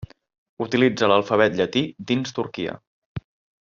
Utilitza 0.65 1.11
l'alfabet 1.13 1.59
llatí 1.61 1.87
dins 2.13 2.37
Turquia. 2.41 2.79